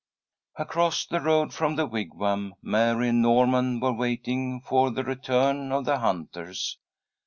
[0.55, 5.85] Across the road from the Wigwam, Mary and Norman were waiting for the return of
[5.85, 6.79] the hunters.